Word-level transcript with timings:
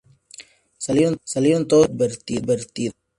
Salieron 0.79 1.67
todos 1.67 1.85
sin 1.85 1.97
ser 1.99 2.41
advertidos. 2.43 2.95